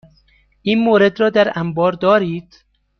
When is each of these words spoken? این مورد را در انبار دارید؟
این 0.61 0.79
مورد 0.83 1.19
را 1.19 1.29
در 1.29 1.51
انبار 1.59 1.91
دارید؟ 1.91 2.63